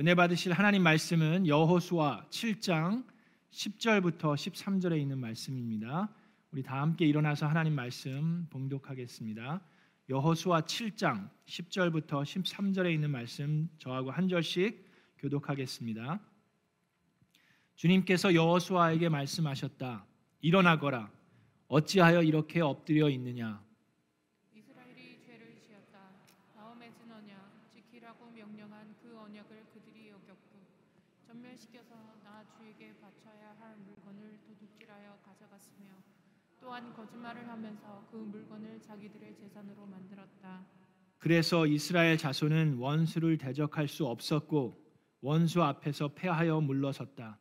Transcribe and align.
은혜 0.00 0.14
받으실 0.14 0.54
하나님 0.54 0.82
말씀은 0.82 1.46
여호수아 1.46 2.24
7장 2.30 3.04
10절부터 3.50 4.34
13절에 4.34 4.98
있는 4.98 5.18
말씀입니다. 5.18 6.08
우리 6.52 6.62
다 6.62 6.80
함께 6.80 7.04
일어나서 7.04 7.46
하나님 7.46 7.74
말씀 7.74 8.46
봉독하겠습니다. 8.48 9.60
여호수아 10.08 10.62
7장 10.62 11.28
10절부터 11.44 12.22
13절에 12.22 12.94
있는 12.94 13.10
말씀 13.10 13.68
저하고 13.78 14.10
한 14.10 14.26
절씩 14.26 14.88
교독하겠습니다. 15.18 16.18
주님께서 17.74 18.34
여호수아에게 18.34 19.10
말씀하셨다. 19.10 20.06
일어나거라. 20.40 21.10
어찌하여 21.68 22.22
이렇게 22.22 22.62
엎드려 22.62 23.10
있느냐? 23.10 23.62
이스라엘이 24.54 25.20
죄를 25.26 25.60
지었다. 25.60 26.10
다음에 26.56 26.90
진언냐 26.90 27.36
지키라고 27.70 28.30
명령한 28.30 28.96
그 29.02 29.16
언약을 29.16 29.66
그들이 29.72 30.10
어겼고 30.10 30.66
전멸시켜서 31.26 31.94
나 32.24 32.44
주에게 32.58 32.94
바쳐야 33.00 33.54
할 33.60 33.76
물건을 33.76 34.40
가져갔으며 35.60 35.88
또한 36.60 36.92
거짓말을 36.94 37.46
하면서 37.48 38.06
그 38.10 38.16
물건을 38.16 38.80
자기들의 38.80 39.36
재산으로 39.36 39.86
만들었다. 39.86 40.64
그래서 41.18 41.66
이스라엘 41.66 42.16
자손은 42.16 42.74
원수를 42.78 43.36
대적할 43.36 43.86
수 43.88 44.06
없었고 44.06 44.80
원수 45.20 45.62
앞에서 45.62 46.08
패하여 46.14 46.60
물러섰다. 46.62 47.38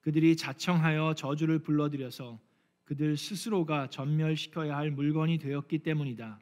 그들이 0.00 0.36
자청하여 0.36 1.14
저주를 1.14 1.60
불러들여서 1.60 2.40
그들 2.84 3.16
스스로가 3.16 3.88
전멸시켜야 3.88 4.76
할 4.76 4.90
물건이 4.90 5.38
되었기 5.38 5.78
때문이다. 5.78 6.40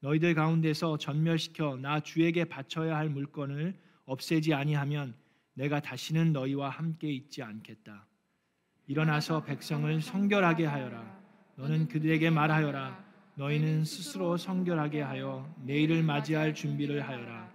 너희들 0.00 0.34
가운데서 0.34 0.98
전멸시켜 0.98 1.76
나 1.76 2.00
주에게 2.00 2.44
바쳐야 2.44 2.96
할 2.96 3.08
물건을 3.08 3.78
없애지 4.04 4.54
아니하면 4.54 5.14
내가 5.54 5.80
다시는 5.80 6.32
너희와 6.32 6.68
함께 6.70 7.10
있지 7.10 7.42
않겠다. 7.42 8.09
일어나서 8.90 9.44
백성을 9.44 10.02
성결하게 10.02 10.66
하여라. 10.66 11.16
너는 11.54 11.86
그들에게 11.86 12.28
말하여라. 12.28 12.98
너희는 13.36 13.84
스스로 13.84 14.36
성결하게 14.36 15.00
하여 15.00 15.48
내일을 15.62 16.02
맞이할 16.02 16.56
준비를 16.56 17.06
하여라. 17.06 17.48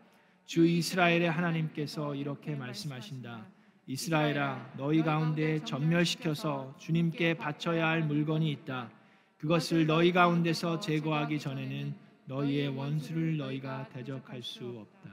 주 0.46 0.66
이스라엘의 0.66 1.30
하나님께서 1.30 2.16
이렇게 2.16 2.56
말씀하신다. 2.56 3.48
이스라엘아 3.86 4.76
너희 4.78 5.04
가운데 5.04 5.62
전멸시켜서 5.66 6.74
주님께 6.78 7.34
바쳐야 7.34 7.86
할 7.90 8.06
물건이 8.06 8.50
있다. 8.52 8.90
그것을 9.38 9.88
너희 9.88 10.14
가운데서 10.14 10.80
제거하기 10.80 11.38
전에는 11.38 11.96
너희의 12.28 12.70
원수를 12.70 13.36
너희가 13.36 13.90
대적할 13.90 14.42
수 14.42 14.64
없다. 14.80 15.10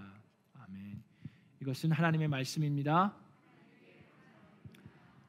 아멘. 0.61 1.03
이것은 1.63 1.91
하나님의 1.91 2.29
말씀입니다. 2.29 3.13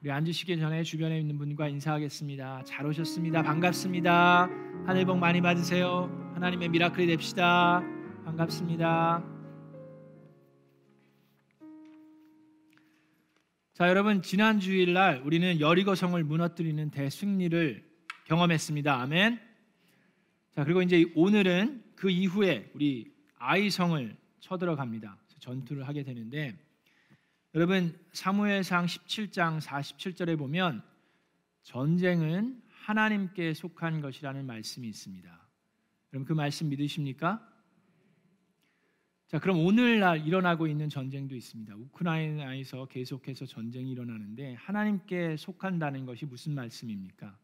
우리 0.03 0.11
앉으시기 0.11 0.59
전에 0.59 0.83
주변에 0.83 1.17
있는 1.17 1.37
분과 1.37 1.69
인사하겠습니다. 1.69 2.63
잘 2.65 2.85
오셨습니다. 2.85 3.41
반갑습니다. 3.41 4.49
하늘 4.85 5.05
복 5.05 5.17
많이 5.17 5.39
받으세요. 5.39 6.11
하나님의 6.33 6.67
미라클이 6.67 7.07
됩시다. 7.07 7.81
반갑습니다. 8.25 9.25
자, 13.71 13.87
여러분 13.87 14.21
지난 14.21 14.59
주일날 14.59 15.21
우리는 15.23 15.61
여리고 15.61 15.95
성을 15.95 16.21
무너뜨리는 16.21 16.91
대승리를 16.91 17.89
경험했습니다. 18.25 19.01
아멘. 19.03 19.39
자, 20.53 20.65
그리고 20.65 20.81
이제 20.81 21.05
오늘은 21.15 21.81
그 21.95 22.09
이후에 22.09 22.69
우리 22.73 23.13
아이 23.37 23.69
성을 23.69 24.17
쳐들어갑니다. 24.41 25.17
전투를 25.39 25.87
하게 25.87 26.03
되는데 26.03 26.57
여러분 27.55 27.95
사무엘상 28.13 28.87
17장 28.87 29.61
47절에 29.61 30.39
보면 30.39 30.81
전쟁은 31.61 32.59
하나님께 32.67 33.53
속한 33.53 34.01
것이라는 34.01 34.43
말씀이 34.47 34.87
있습니다. 34.87 35.29
여러분 36.11 36.25
그 36.25 36.33
말씀 36.33 36.69
믿으십니까? 36.69 37.47
자, 39.27 39.37
그럼 39.37 39.59
오늘날 39.59 40.25
일어나고 40.25 40.65
있는 40.65 40.89
전쟁도 40.89 41.35
있습니다. 41.35 41.75
우크라이나에서 41.75 42.87
계속해서 42.87 43.45
전쟁이 43.45 43.91
일어나는데 43.91 44.55
하나님께 44.55 45.37
속한다는 45.37 46.07
것이 46.07 46.25
무슨 46.25 46.55
말씀입니까? 46.55 47.37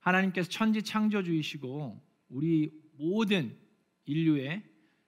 하나님께서 0.00 0.50
천지 0.50 0.82
창조주이시고 0.82 1.98
우리 2.28 2.78
모든 2.98 3.56
인류의 4.04 4.62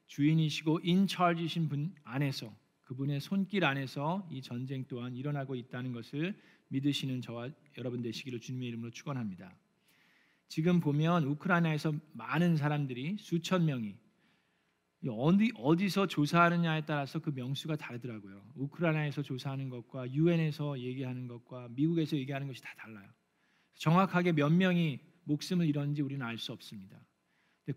주인이시고 0.07 0.81
인차지신 0.85 1.69
분 1.69 1.95
안에서 2.03 2.62
그분의 2.93 3.21
손길 3.21 3.65
안에서 3.65 4.27
이 4.31 4.43
전쟁 4.43 4.85
또한 4.87 5.15
일어나고 5.15 5.55
있다는 5.55 5.93
것을 5.93 6.39
믿으시는 6.69 7.23
저와 7.23 7.49
여러분 7.79 8.03
되시기를 8.03 8.41
주님의 8.41 8.69
이름으로 8.69 8.91
축원합니다. 8.91 9.55
지금 10.49 10.81
보면 10.81 11.25
우크라이나에서 11.25 11.95
많은 12.13 12.57
사람들이 12.57 13.17
수천 13.19 13.65
명이 13.65 13.97
어디 15.09 15.53
어디서 15.57 16.07
조사하느냐에 16.07 16.85
따라서 16.85 17.19
그 17.19 17.31
명수가 17.31 17.77
다르더라고요. 17.77 18.45
우크라이나에서 18.57 19.23
조사하는 19.23 19.71
것과 19.71 20.13
유엔에서 20.13 20.79
얘기하는 20.79 21.27
것과 21.29 21.69
미국에서 21.71 22.17
얘기하는 22.17 22.47
것이 22.47 22.63
다 22.63 22.75
달라요. 22.77 23.09
정확하게 23.75 24.33
몇 24.33 24.51
명이 24.51 25.01
목숨을 25.25 25.67
잃었는지 25.67 26.03
우리는 26.03 26.25
알 26.25 26.37
수 26.37 26.53
없습니다. 26.53 26.99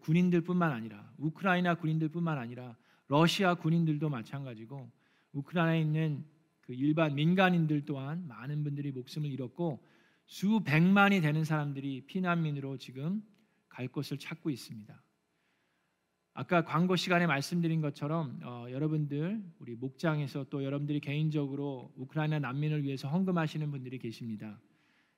군인들뿐만 0.02 0.72
아니라 0.72 1.10
우크라이나 1.18 1.76
군인들뿐만 1.76 2.38
아니라 2.38 2.76
러시아 3.08 3.54
군인들도 3.56 4.10
마찬가지고 4.10 4.92
우크라이나에 5.36 5.82
있는 5.82 6.26
그 6.62 6.74
일반 6.74 7.14
민간인들 7.14 7.86
또한 7.86 8.28
많은 8.28 8.64
분들이 8.64 8.92
목숨을 8.92 9.30
잃었고 9.30 9.86
수백만이 10.26 11.22
되는 11.22 11.44
사람들이 11.44 12.06
피난민으로 12.08 12.78
지금 12.78 13.22
갈 13.70 13.88
곳을 13.88 14.18
찾고 14.18 14.50
있습니다. 14.50 15.04
아까 16.34 16.66
광고 16.66 16.96
시간에 16.96 17.28
말씀드린 17.28 17.82
것처럼 17.82 18.40
어, 18.44 18.66
여러분들 18.70 19.42
우리 19.60 19.76
목장에서 19.76 20.46
또 20.50 20.64
여러분들이 20.64 21.00
개인적으로 21.00 21.94
우크라이나 21.96 22.40
난민을 22.40 22.84
위해서 22.84 23.08
헌금하시는 23.08 23.70
분들이 23.72 24.00
계십니다. 24.00 24.60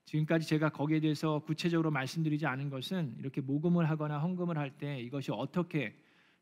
지금까지 0.06 0.48
제가 0.48 0.70
거기에 0.70 1.00
대해서 1.00 1.40
구체적으로 1.40 1.92
말씀드리지 1.92 2.46
않은 2.46 2.70
것은 2.70 3.16
이렇게 3.20 3.42
모금을 3.42 3.90
하거나 3.90 4.20
헌금을 4.20 4.58
할 4.58 4.78
때 4.78 5.00
이것이 5.02 5.32
어떻게 5.32 5.96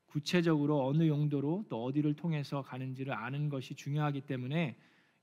구체적으로 0.08 0.86
어느 0.88 1.08
용도로 1.08 1.66
또 1.70 1.84
어디를 1.84 2.14
통해서 2.14 2.62
가는지를 2.62 3.14
아는 3.14 3.50
것이 3.50 3.76
중요하기 3.76 4.22
때문에 4.22 4.76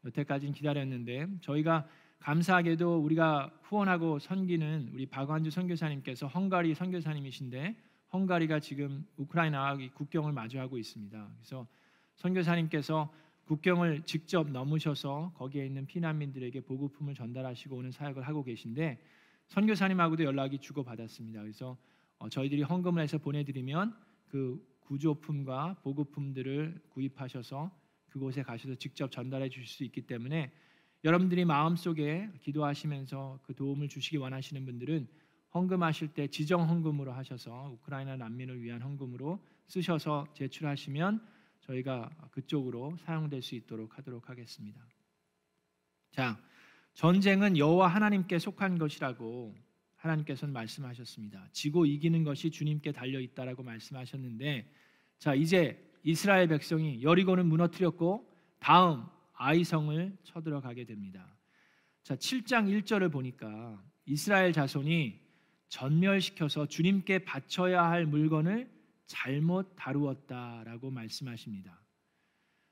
여태까지는 0.05 0.53
기다렸는데 0.53 1.29
저희가 1.41 1.87
감사하게도 2.19 2.99
우리가 2.99 3.53
후원하고 3.63 4.19
섬기는 4.19 4.91
우리 4.93 5.07
박완주 5.07 5.51
선교사님께서 5.51 6.29
헝가리 6.29 6.75
선교사님이신데 6.75 7.77
헝가리가 8.13 8.61
지금 8.61 9.07
우크라이나와 9.17 9.77
국경을 9.95 10.33
마주하고 10.33 10.79
있습니다. 10.79 11.31
그래서 11.37 11.67
선교사님께서 12.17 13.13
국경을 13.47 14.03
직접 14.03 14.51
넘으셔서 14.51 15.33
거기에 15.35 15.67
있는 15.67 15.87
피난민들에게 15.87 16.61
보급품을 16.61 17.15
전달하시고 17.15 17.77
오는 17.77 17.91
사역을 17.91 18.23
하고 18.23 18.45
계신데 18.45 19.03
선교사님하고도 19.49 20.25
연락이 20.25 20.59
주고 20.59 20.85
받았습니다. 20.85 21.41
그래서 21.41 21.77
어, 22.19 22.29
저희들이 22.29 22.63
헌금을 22.63 23.03
해서 23.03 23.19
보내드리면 23.19 23.95
그 24.29 24.65
구조품과 24.93 25.79
보급품들을 25.83 26.83
구입하셔서 26.91 27.71
그곳에 28.11 28.43
가셔서 28.43 28.75
직접 28.75 29.11
전달해 29.11 29.49
주실 29.49 29.67
수 29.67 29.85
있기 29.85 30.03
때문에 30.03 30.53
여러분들이 31.03 31.47
마음속에 31.47 32.29
기도하시면서 32.43 33.41
그 33.43 33.55
도움을 33.55 33.89
주시기 33.89 34.19
원하시는 34.19 34.67
분들은 34.67 35.09
헌금하실 35.55 36.09
때 36.09 36.27
지정 36.27 36.69
헌금으로 36.69 37.13
하셔서 37.13 37.71
우크라이나 37.73 38.17
난민을 38.17 38.61
위한 38.63 38.83
헌금으로 38.83 39.43
쓰셔서 39.67 40.27
제출하시면 40.35 41.27
저희가 41.61 42.11
그쪽으로 42.31 42.99
사용될 42.99 43.41
수 43.41 43.55
있도록 43.55 43.97
하도록 43.97 44.29
하겠습니다. 44.29 44.79
자, 46.11 46.39
전쟁은 46.93 47.57
여호와 47.57 47.89
하나님께 47.89 48.39
속한 48.39 48.77
것이라고 48.77 49.55
하나님께서는 49.97 50.53
말씀하셨습니다. 50.53 51.49
지고 51.53 51.87
이기는 51.87 52.25
것이 52.25 52.51
주님께 52.51 52.93
달려 52.93 53.21
있다라고 53.21 53.63
말씀하셨는데 53.63 54.69
자, 55.23 55.37
이제 55.37 55.81
이스라엘 56.03 56.49
백성이 56.49 57.01
여리고는 57.01 57.47
무너뜨렸고 57.47 58.29
다음 58.59 59.05
아이성을 59.35 60.19
쳐들어가게 60.25 60.85
됩니다. 60.85 61.25
자, 62.03 62.17
7장 62.17 62.67
1절을 62.67 63.13
보니까 63.13 63.81
이스라엘 64.05 64.53
자손이 64.53 65.21
전멸시켜서 65.69 66.67
주님께 66.67 67.21
바쳐야 67.21 67.85
할 67.85 68.05
물건을 68.05 68.69
잘못 69.07 69.77
다루었다라고 69.77 70.91
말씀하십니다. 70.91 71.81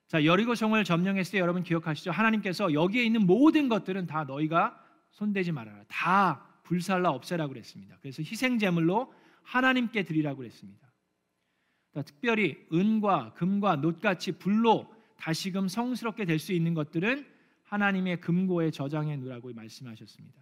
자, 0.08 0.24
여리고 0.24 0.56
성을 0.56 0.82
점령했을 0.82 1.30
때 1.30 1.38
여러분 1.38 1.62
기억하시죠? 1.62 2.10
하나님께서 2.10 2.72
여기에 2.72 3.04
있는 3.04 3.26
모든 3.26 3.68
것들은 3.68 4.08
다 4.08 4.24
너희가 4.24 4.76
손대지 5.12 5.52
말아라. 5.52 5.84
다 5.86 6.60
불살라 6.64 7.10
없애라고 7.10 7.52
그랬습니다. 7.52 7.96
그래서 8.00 8.24
희생 8.24 8.58
제물로 8.58 9.14
하나님께 9.44 10.02
드리라고 10.02 10.38
그랬습니다. 10.38 10.89
특별히 11.92 12.56
은과 12.72 13.34
금과 13.34 13.76
놋같이 13.76 14.32
불로 14.32 14.92
다시금 15.16 15.68
성스럽게 15.68 16.24
될 16.24 16.38
수 16.38 16.52
있는 16.52 16.74
것들은 16.74 17.26
하나님의 17.64 18.20
금고에 18.20 18.70
저장해 18.70 19.16
놓으라고 19.16 19.52
말씀하셨습니다. 19.52 20.40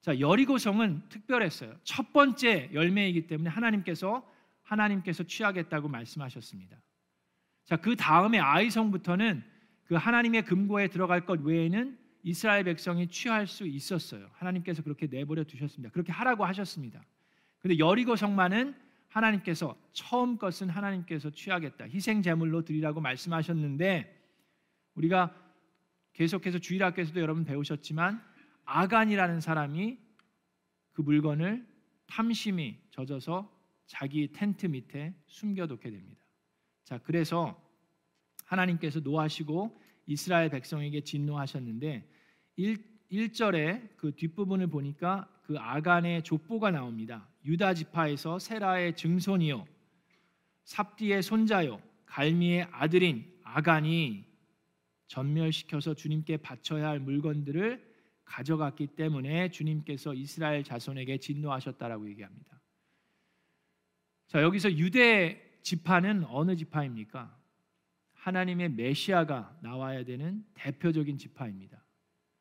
자, 0.00 0.18
여리고성은 0.18 1.08
특별했어요. 1.08 1.76
첫 1.84 2.12
번째 2.12 2.70
열매이기 2.72 3.28
때문에 3.28 3.50
하나님께서 3.50 4.28
하나님께서 4.62 5.22
취하겠다고 5.22 5.88
말씀하셨습니다. 5.88 6.76
자, 7.64 7.76
그 7.76 7.94
다음에 7.94 8.38
아이성부터는 8.38 9.44
그 9.84 9.94
하나님의 9.94 10.42
금고에 10.44 10.88
들어갈 10.88 11.24
것 11.24 11.40
외에는 11.40 11.98
이스라엘 12.24 12.64
백성이 12.64 13.08
취할 13.08 13.46
수 13.46 13.66
있었어요. 13.66 14.28
하나님께서 14.32 14.82
그렇게 14.82 15.06
내버려 15.06 15.44
두셨습니다. 15.44 15.92
그렇게 15.92 16.12
하라고 16.12 16.44
하셨습니다. 16.46 17.04
근데 17.60 17.78
여리고 17.78 18.16
성만은 18.16 18.74
하나님께서 19.12 19.76
처음 19.92 20.38
것은 20.38 20.70
하나님께서 20.70 21.30
취하겠다. 21.30 21.86
희생 21.86 22.22
제물로 22.22 22.64
드리라고 22.64 23.00
말씀하셨는데 23.00 24.20
우리가 24.94 25.34
계속해서 26.14 26.58
주일학교에서도 26.58 27.20
여러분 27.20 27.44
배우셨지만 27.44 28.22
아간이라는 28.64 29.40
사람이 29.40 29.98
그 30.92 31.02
물건을 31.02 31.66
탐심이 32.06 32.78
젖어서 32.90 33.50
자기 33.86 34.32
텐트 34.32 34.66
밑에 34.66 35.14
숨겨놓게 35.26 35.90
됩니다. 35.90 36.22
자, 36.84 36.98
그래서 36.98 37.60
하나님께서 38.44 39.00
노하시고 39.00 39.80
이스라엘 40.06 40.50
백성에게 40.50 41.02
진노하셨는데 41.02 42.08
1, 42.56 42.76
1절에 43.10 43.96
그 43.96 44.14
뒷부분을 44.14 44.68
보니까 44.68 45.28
그 45.42 45.58
아간의 45.58 46.22
족보가 46.22 46.70
나옵니다. 46.70 47.28
유다 47.44 47.74
지파에서 47.74 48.38
세라의 48.38 48.96
증손이요 48.96 49.66
삽디의 50.64 51.22
손자요 51.22 51.82
갈미의 52.06 52.68
아들인 52.70 53.30
아간이 53.42 54.24
전멸시켜서 55.08 55.94
주님께 55.94 56.38
바쳐야 56.38 56.88
할 56.88 57.00
물건들을 57.00 57.92
가져갔기 58.24 58.88
때문에 58.88 59.50
주님께서 59.50 60.14
이스라엘 60.14 60.64
자손에게 60.64 61.18
진노하셨다라고 61.18 62.08
얘기합니다. 62.08 62.60
자, 64.26 64.40
여기서 64.40 64.72
유대 64.78 65.58
지파는 65.62 66.24
어느 66.28 66.56
지파입니까? 66.56 67.38
하나님의 68.14 68.70
메시아가 68.70 69.58
나와야 69.60 70.04
되는 70.04 70.46
대표적인 70.54 71.18
지파입니다. 71.18 71.84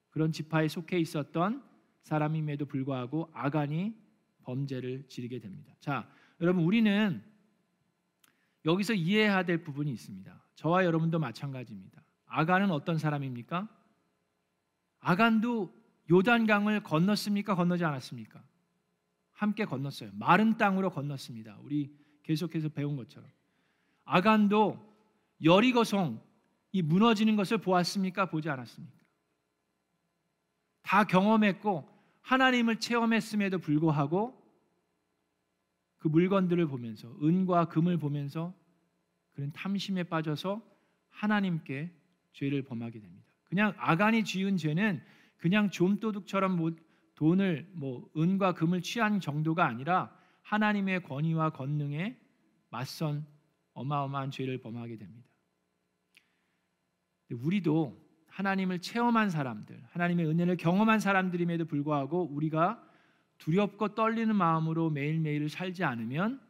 그런 0.09 0.31
지파에 0.31 0.67
속해 0.67 0.99
있었던 0.99 1.70
사람임에도 2.03 2.65
불구하고 2.65 3.29
아간이 3.33 3.95
범죄를 4.43 5.07
지르게 5.07 5.39
됩니다. 5.39 5.75
자, 5.79 6.09
여러분 6.39 6.63
우리는 6.63 7.23
여기서 8.65 8.93
이해해야 8.93 9.43
될 9.43 9.63
부분이 9.63 9.91
있습니다. 9.91 10.43
저와 10.55 10.85
여러분도 10.85 11.19
마찬가지입니다. 11.19 12.03
아간은 12.25 12.71
어떤 12.71 12.97
사람입니까? 12.97 13.67
아간도 14.99 15.73
요단강을 16.09 16.83
건넜습니까? 16.83 17.55
건너지 17.55 17.83
않았습니까? 17.83 18.43
함께 19.31 19.65
건넜어요. 19.65 20.11
마른 20.13 20.57
땅으로 20.57 20.91
건넜습니다. 20.91 21.57
우리 21.63 21.95
계속해서 22.23 22.69
배운 22.69 22.95
것처럼. 22.95 23.29
아간도 24.05 24.79
여리고성 25.43 26.21
이 26.71 26.81
무너지는 26.81 27.35
것을 27.35 27.57
보았습니까? 27.57 28.27
보지 28.27 28.49
않았습니까? 28.49 29.00
다 30.91 31.05
경험했고 31.05 31.87
하나님을 32.19 32.81
체험했음에도 32.81 33.59
불구하고 33.59 34.37
그 35.99 36.09
물건들을 36.09 36.67
보면서 36.67 37.07
은과 37.23 37.69
금을 37.69 37.95
보면서 37.95 38.53
그런 39.31 39.53
탐심에 39.53 40.03
빠져서 40.03 40.61
하나님께 41.07 41.89
죄를 42.33 42.63
범하게 42.63 42.99
됩니다. 42.99 43.25
그냥 43.45 43.73
아간이 43.77 44.25
지은 44.25 44.57
죄는 44.57 45.01
그냥 45.37 45.69
좀도둑처럼 45.69 46.57
뭐 46.57 46.75
돈을 47.15 47.71
뭐 47.71 48.11
은과 48.17 48.53
금을 48.55 48.81
취한 48.81 49.21
정도가 49.21 49.65
아니라 49.65 50.13
하나님의 50.41 51.03
권위와 51.03 51.51
권능에 51.51 52.19
맞선 52.69 53.25
어마어마한 53.71 54.31
죄를 54.31 54.59
범하게 54.59 54.97
됩니다. 54.97 55.29
우리도 57.29 58.10
하나님을 58.31 58.79
체험한 58.79 59.29
사람들, 59.29 59.83
하나님의 59.91 60.25
은혜를 60.25 60.57
경험한 60.57 60.99
사람들임에도 60.99 61.65
불구하고 61.65 62.29
우리가 62.31 62.81
두렵고 63.37 63.93
떨리는 63.93 64.33
마음으로 64.35 64.89
매일매일을 64.89 65.49
살지 65.49 65.83
않으면 65.83 66.41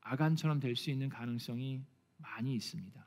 아간처럼 0.00 0.60
될 0.60 0.76
수 0.76 0.90
있는 0.90 1.08
가능성이 1.08 1.82
많이 2.18 2.54
있습니다. 2.54 3.04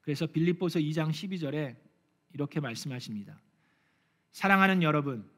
그래서 0.00 0.26
빌립보서 0.26 0.80
2장 0.80 1.10
12절에 1.10 1.76
이렇게 2.32 2.60
말씀하십니다. 2.60 3.40
사랑하는 4.32 4.82
여러분, 4.82 5.30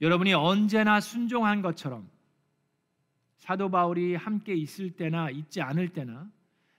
여러분이 0.00 0.32
언제나 0.34 1.00
순종한 1.00 1.60
것처럼 1.60 2.08
사도 3.38 3.70
바울이 3.70 4.14
함께 4.14 4.54
있을 4.54 4.92
때나 4.92 5.30
있지 5.30 5.60
않을 5.60 5.88
때나 5.88 6.30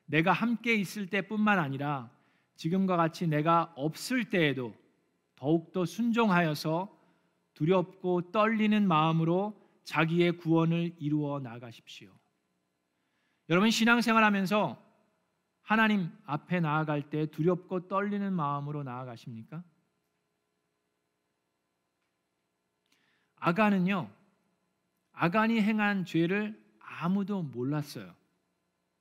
내가 0.06 0.32
함께 0.32 0.74
있을 0.76 1.08
때뿐만 1.08 1.60
아니라 1.60 2.10
지금과 2.60 2.98
같이 2.98 3.26
내가 3.26 3.72
없을 3.78 4.30
때에도 4.30 4.76
더욱더 5.36 5.86
순종하여서 5.86 6.94
두렵고 7.54 8.32
떨리는 8.32 8.86
마음으로 8.86 9.58
자기의 9.86 10.34
구원을 10.34 10.94
이루어 11.00 11.40
나가십시오. 11.40 12.12
여러분 13.48 13.72
신앙생활 13.72 14.26
하면서 14.26 14.78
하나님 15.62 16.12
앞에 16.26 16.60
나아갈 16.60 17.10
때 17.10 17.28
두렵고 17.28 17.88
떨리는 17.88 18.34
마음으로 18.34 18.84
나아가십니까? 18.84 19.64
아간은요, 23.38 24.12
아간이 25.14 25.62
행한 25.62 26.04
죄를 26.04 26.62
아무도 26.80 27.42
몰랐어요. 27.42 28.14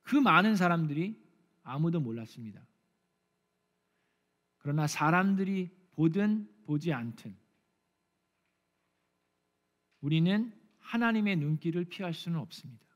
그 0.03 0.15
많은 0.15 0.55
사람들이 0.55 1.21
아무도 1.65 1.99
몰랐습니다. 1.99 2.63
그러나 4.59 4.87
사람들이 4.87 5.71
보든 5.93 6.49
보지 6.65 6.93
않든 6.93 7.37
우리는 10.01 10.53
하나님의 10.79 11.37
눈길을 11.37 11.87
피할 11.87 12.15
수는 12.15 12.39
없습니다. 12.39 12.87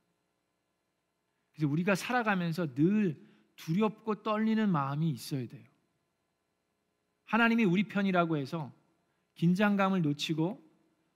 그래서 1.52 1.70
우리가 1.70 1.94
살아가면서 1.94 2.75
늘 2.75 3.20
두렵고 3.56 4.22
떨리는 4.22 4.68
마음이 4.68 5.10
있어야 5.10 5.46
돼요. 5.46 5.66
하나님이 7.25 7.64
우리 7.64 7.84
편이라고 7.84 8.37
해서 8.37 8.72
긴장감을 9.34 10.02
놓치고 10.02 10.62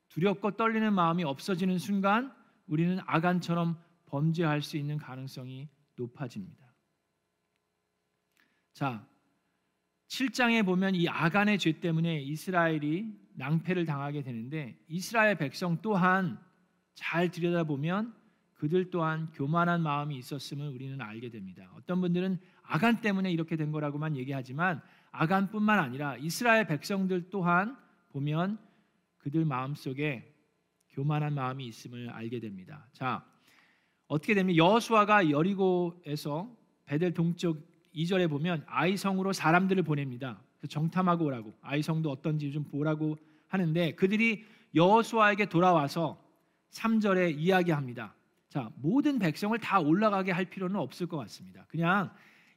두렵고 0.09 0.57
떨리는 0.57 0.93
마음이 0.93 1.25
없어지는 1.25 1.79
순간 1.79 2.35
우리는 2.67 2.99
아간처럼 3.07 3.83
범죄할 4.07 4.63
수 4.63 4.77
있는 4.77 4.97
가능성이 4.97 5.69
높아집니다. 5.97 6.75
자, 8.73 9.07
7장에 10.09 10.65
보면 10.65 10.95
이 10.95 11.09
아간의 11.09 11.59
죄 11.59 11.81
때문에 11.81 12.21
이스라엘이 12.23 13.13
낭패를 13.35 13.85
당하게 13.85 14.23
되는데 14.23 14.79
이스라엘 14.89 15.37
백성 15.37 15.79
또한 15.83 16.39
잘 16.95 17.31
들여다보면 17.31 18.15
그들 18.55 18.91
또한 18.91 19.31
교만한 19.33 19.83
마음이 19.83 20.17
있었음을 20.17 20.69
우리는 20.69 21.01
알게 21.01 21.31
됩니다. 21.31 21.71
어떤 21.77 22.01
분들은 22.01 22.39
아간 22.63 23.01
때문에 23.01 23.31
이렇게 23.31 23.57
된 23.57 23.71
거라고만 23.71 24.17
얘기하지만 24.17 24.81
아간뿐만 25.11 25.79
아니라 25.79 26.17
이스라엘 26.17 26.67
백성들 26.67 27.29
또한 27.31 27.77
보면 28.11 28.59
그들 29.19 29.45
마음속에 29.45 30.33
교만한 30.91 31.35
마음이 31.35 31.67
있음을 31.67 32.09
알게 32.09 32.41
됩니다. 32.41 32.87
자, 32.93 33.25
어떻게 34.09 34.35
되면 34.35 34.57
여수아가 34.57 35.31
여리고에서 35.31 36.51
베델 36.87 37.13
동쪽 37.13 37.76
2절에 37.97 38.29
보면 38.29 38.65
아이성으로 38.67 39.33
사람들을 39.33 39.83
보냅니다. 39.83 40.41
정탐하고 40.69 41.25
오라고. 41.25 41.55
아이성도 41.63 42.11
어떤지 42.11 42.53
좀 42.53 42.65
보라고 42.65 43.17
하는데 43.49 43.93
그들이 43.93 44.45
여호수아에게 44.75 45.47
돌아와서 45.47 46.23
3절에 46.71 47.39
이야기합니다. 47.39 48.15
자, 48.49 48.71
모든 48.77 49.19
백성을 49.19 49.57
다 49.59 49.81
올라가게 49.81 50.33
할 50.33 50.45
필요는 50.45 50.77
없을 50.77 51.07
것 51.07 51.17
같습니다. 51.19 51.65
그냥 51.69 52.11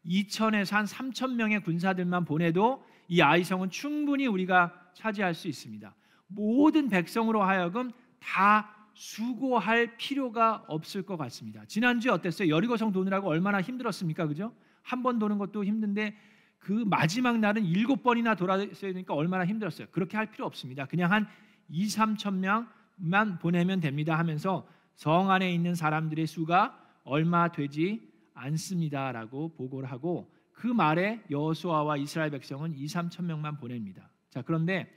2천에서 0.06 0.74
한 0.74 0.86
3천 0.86 1.36
명의 1.36 1.62
군사들만 1.62 2.26
보내도 2.26 2.84
이 3.08 3.22
아이성은 3.22 3.70
충분히 3.70 4.28
우리가 4.28 4.74
차지할 4.94 5.34
수 5.34 5.48
있습니다. 5.48 5.94
모든 6.28 6.90
백성으로 6.90 7.44
하여금 7.44 7.92
다 8.20 8.76
수고할 8.94 9.96
필요가 9.98 10.64
없을 10.68 11.04
것 11.04 11.18
같습니다. 11.18 11.64
지난주에 11.66 12.12
어땠어요? 12.12 12.50
여리고성 12.50 12.92
도느라고 12.92 13.30
얼마나 13.30 13.62
힘들었습니까? 13.62 14.28
그죠? 14.28 14.54
한 14.90 15.04
번 15.04 15.20
도는 15.20 15.38
것도 15.38 15.64
힘든데 15.64 16.16
그 16.58 16.72
마지막 16.74 17.38
날은 17.38 17.64
일곱 17.66 18.02
번이나 18.02 18.36
돌아야 18.36 18.66
되니까 18.68 19.14
얼마나 19.14 19.46
힘들었어요. 19.46 19.88
그렇게 19.92 20.18
할 20.18 20.32
필요 20.32 20.46
없습니다. 20.46 20.86
그냥 20.86 21.12
한 21.12 21.28
2, 21.70 21.86
3천 21.86 22.36
명만 22.36 23.38
보내면 23.40 23.80
됩니다 23.80 24.18
하면서 24.18 24.68
성 24.96 25.30
안에 25.30 25.54
있는 25.54 25.76
사람들의 25.76 26.26
수가 26.26 26.78
얼마 27.04 27.52
되지 27.52 28.02
않습니다라고 28.34 29.56
보고를 29.56 29.90
하고 29.92 30.34
그 30.52 30.68
말에 30.68 31.24
여호수아와 31.30 31.98
이스라엘 31.98 32.32
백성은 32.32 32.74
2, 32.74 32.86
3천 32.86 33.26
명만 33.26 33.58
보냅니다. 33.58 34.10
자, 34.30 34.42
그런데 34.42 34.92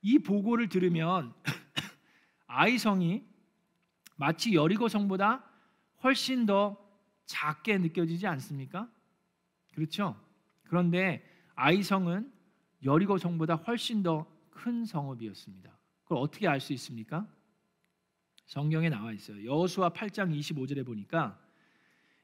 이 0.00 0.18
보고를 0.18 0.68
들으면 0.68 1.34
아이성이 2.46 3.24
마치 4.16 4.54
여리고 4.54 4.88
성보다 4.88 5.44
훨씬 6.02 6.46
더 6.46 6.76
작게 7.26 7.78
느껴지지 7.78 8.26
않습니까? 8.26 8.88
그렇죠? 9.74 10.18
그런데 10.64 11.24
아이성은 11.54 12.32
여리고 12.84 13.18
성보다 13.18 13.54
훨씬 13.56 14.02
더 14.02 14.38
큰 14.58 14.84
성읍이었습니다. 14.84 15.78
그걸 16.02 16.18
어떻게 16.18 16.48
알 16.48 16.60
수 16.60 16.72
있습니까? 16.74 17.26
성경에 18.46 18.88
나와 18.88 19.12
있어요. 19.12 19.44
여호수아 19.44 19.90
8장 19.90 20.36
25절에 20.36 20.84
보니까 20.84 21.38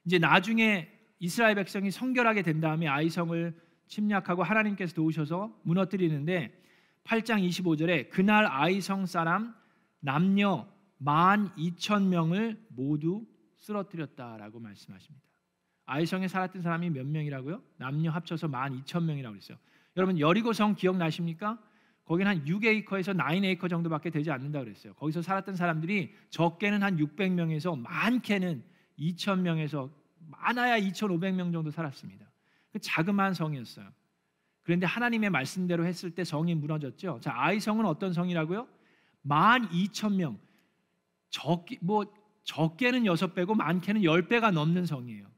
이제 0.05 0.17
나중에 0.19 0.91
이스라엘 1.19 1.55
백성이 1.55 1.91
성결하게 1.91 2.41
된 2.41 2.59
다음에 2.59 2.87
아이성을 2.87 3.61
침략하고 3.87 4.43
하나님께서 4.43 4.93
도우셔서 4.95 5.61
무너뜨리는데 5.63 6.61
8장 7.03 7.47
25절에 7.47 8.09
그날 8.09 8.45
아이성 8.45 9.05
사람 9.05 9.55
남녀 9.99 10.67
만 10.97 11.51
2천 11.55 12.07
명을 12.07 12.65
모두 12.69 13.25
쓰러뜨렸다라고 13.57 14.59
말씀하십니다. 14.59 15.25
아이성에 15.85 16.27
살았던 16.27 16.61
사람이 16.61 16.89
몇 16.89 17.05
명이라고요? 17.05 17.61
남녀 17.77 18.11
합쳐서 18.11 18.47
만 18.47 18.81
2천 18.81 19.03
명이라고 19.03 19.33
그랬어요. 19.33 19.57
여러분 19.97 20.19
여리고성 20.19 20.75
기억나십니까? 20.75 21.59
거기는 22.05 22.29
한 22.29 22.45
6에이커에서 22.45 23.15
9에이커 23.17 23.69
정도밖에 23.69 24.09
되지 24.09 24.31
않는다 24.31 24.59
그랬어요. 24.59 24.93
거기서 24.95 25.21
살았던 25.21 25.55
사람들이 25.55 26.13
적게는 26.29 26.83
한 26.83 26.97
600명에서 26.97 27.79
많게는 27.79 28.63
2,000명에서 28.99 29.89
많아야 30.27 30.79
2,500명 30.79 31.51
정도 31.51 31.71
살았습니다. 31.71 32.25
그 32.71 32.79
자그마한 32.79 33.33
성이었어요. 33.33 33.87
그런데 34.63 34.85
하나님의 34.85 35.29
말씀대로 35.29 35.85
했을 35.85 36.11
때 36.11 36.23
성이 36.23 36.55
무너졌죠. 36.55 37.19
자, 37.21 37.33
아이 37.35 37.59
성은 37.59 37.85
어떤 37.85 38.13
성이라고요? 38.13 38.67
12,000명. 39.27 40.37
적기 41.29 41.77
뭐 41.81 42.05
적게는 42.43 43.03
6배고 43.03 43.55
많게는 43.55 44.01
10배가 44.01 44.51
넘는 44.51 44.85
성이에요. 44.85 45.34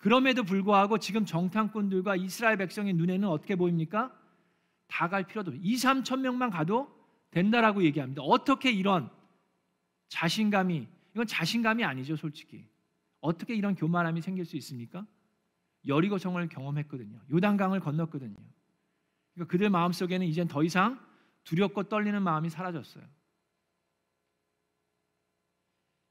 그럼에도 0.00 0.42
불구하고 0.44 0.98
지금 0.98 1.24
정탐꾼들과 1.24 2.16
이스라엘 2.16 2.56
백성의 2.56 2.94
눈에는 2.94 3.28
어떻게 3.28 3.54
보입니까? 3.56 4.16
다 4.88 5.08
갈 5.08 5.26
필요도 5.26 5.52
2, 5.54 5.74
3천 5.76 6.20
명만 6.20 6.50
가도 6.50 6.90
된다라고 7.30 7.84
얘기합니다. 7.84 8.22
어떻게 8.22 8.72
이런 8.72 9.08
자신감이 10.08 10.88
이건 11.14 11.26
자신감이 11.26 11.84
아니죠, 11.84 12.16
솔직히. 12.16 12.66
어떻게 13.20 13.54
이런 13.54 13.74
교만함이 13.74 14.20
생길 14.20 14.44
수 14.44 14.56
있습니까? 14.56 15.06
여리고 15.86 16.18
성을 16.18 16.46
경험했거든요. 16.48 17.20
요단강을 17.30 17.80
건넜거든요. 17.80 18.36
그러니까 19.34 19.50
그들 19.50 19.70
마음속에는 19.70 20.26
이젠 20.26 20.48
더 20.48 20.64
이상 20.64 20.98
두렵고 21.44 21.84
떨리는 21.84 22.20
마음이 22.22 22.50
사라졌어요. 22.50 23.04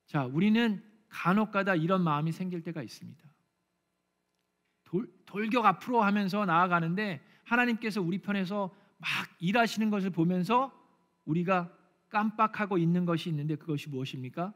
자, 0.06 0.26
우리는 0.26 0.84
간혹가다 1.10 1.76
이런 1.76 2.04
마음이 2.04 2.32
생길 2.32 2.64
때가 2.64 2.82
있습니다. 2.82 3.30
돌, 4.90 5.08
돌격 5.26 5.66
앞으로 5.66 6.02
하면서 6.02 6.46
나아가는데 6.46 7.22
하나님께서 7.44 8.02
우리 8.02 8.18
편에서 8.18 8.74
막 8.98 9.10
일하시는 9.40 9.90
것을 9.92 10.10
보면서 10.10 10.72
우리가 11.26 11.72
깜빡하고 12.10 12.80
있는 12.80 13.06
것이 13.06 13.30
있는데 13.30 13.56
그것이 13.56 13.88
무엇입니까? 13.90 14.52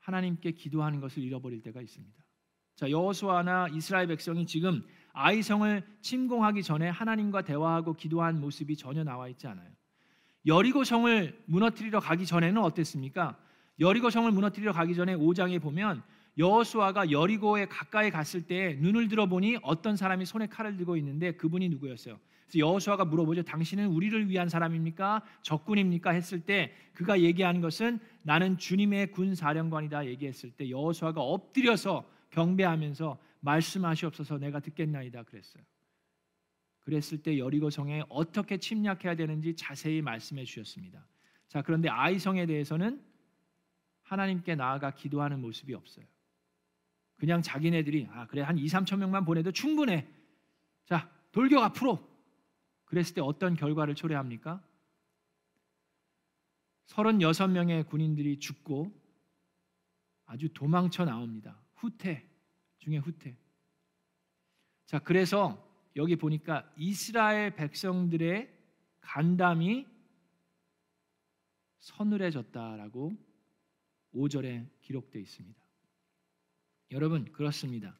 하나님께 0.00 0.52
기도하는 0.52 1.00
것을 1.00 1.22
잃어버릴 1.22 1.62
때가 1.62 1.80
있습니다. 1.80 2.22
자, 2.74 2.90
여호수아나 2.90 3.68
이스라엘 3.68 4.06
백성이 4.06 4.44
지금 4.44 4.84
아이성을 5.12 5.82
침공하기 6.02 6.62
전에 6.62 6.88
하나님과 6.90 7.42
대화하고 7.42 7.94
기도한 7.94 8.38
모습이 8.38 8.76
전혀 8.76 9.02
나와 9.02 9.28
있지 9.28 9.46
않아요. 9.46 9.70
여리고 10.44 10.84
성을 10.84 11.42
무너뜨리러 11.46 12.00
가기 12.00 12.26
전에는 12.26 12.60
어땠습니까? 12.60 13.38
여리고 13.80 14.10
성을 14.10 14.30
무너뜨리러 14.30 14.72
가기 14.72 14.94
전에 14.94 15.16
5장에 15.16 15.60
보면 15.62 16.02
여호수아가 16.38 17.10
여리고에 17.10 17.66
가까이 17.66 18.10
갔을 18.10 18.46
때 18.46 18.76
눈을 18.80 19.08
들어보니 19.08 19.58
어떤 19.62 19.96
사람이 19.96 20.24
손에 20.24 20.46
칼을 20.46 20.76
들고 20.76 20.96
있는데 20.96 21.32
그분이 21.32 21.68
누구였어요? 21.68 22.18
여호수아가 22.54 23.04
물어보죠. 23.04 23.42
당신은 23.42 23.88
우리를 23.88 24.28
위한 24.28 24.48
사람입니까? 24.48 25.22
적군입니까? 25.42 26.10
했을 26.10 26.40
때 26.40 26.74
그가 26.92 27.20
얘기하는 27.20 27.60
것은 27.60 27.98
나는 28.22 28.58
주님의 28.58 29.12
군 29.12 29.34
사령관이다 29.34 30.06
얘기했을 30.06 30.50
때 30.50 30.68
여호수아가 30.68 31.20
엎드려서 31.20 32.08
경배하면서 32.30 33.18
말씀하시옵소서 33.40 34.38
내가 34.38 34.60
듣겠나이다 34.60 35.22
그랬어요. 35.24 35.62
그랬을 36.80 37.22
때 37.22 37.38
여리고 37.38 37.70
성에 37.70 38.02
어떻게 38.08 38.58
침략해야 38.58 39.14
되는지 39.14 39.54
자세히 39.56 40.02
말씀해 40.02 40.44
주셨습니다. 40.44 41.06
자, 41.48 41.62
그런데 41.62 41.88
아이 41.88 42.18
성에 42.18 42.46
대해서는 42.46 43.02
하나님께 44.02 44.56
나아가 44.56 44.90
기도하는 44.90 45.40
모습이 45.40 45.74
없어요. 45.74 46.04
그냥 47.22 47.40
자기네들이 47.40 48.08
아 48.10 48.26
그래 48.26 48.42
한 48.42 48.58
2, 48.58 48.66
3천 48.66 48.96
명만 48.96 49.24
보내도 49.24 49.52
충분해. 49.52 50.08
자 50.86 51.08
돌격 51.30 51.62
앞으로. 51.62 52.10
그랬을 52.84 53.14
때 53.14 53.20
어떤 53.20 53.54
결과를 53.54 53.94
초래합니까? 53.94 54.60
36명의 56.88 57.86
군인들이 57.86 58.40
죽고 58.40 58.92
아주 60.26 60.52
도망쳐 60.52 61.04
나옵니다. 61.04 61.62
후퇴 61.76 62.28
중에 62.78 62.96
후퇴. 62.96 63.36
자 64.86 64.98
그래서 64.98 65.64
여기 65.94 66.16
보니까 66.16 66.68
이스라엘 66.76 67.54
백성들의 67.54 68.52
간담이 69.00 69.86
서늘해졌다라고 71.78 73.16
5절에 74.12 74.66
기록되어 74.80 75.22
있습니다. 75.22 75.61
여러분 76.92 77.24
그렇습니다. 77.32 77.98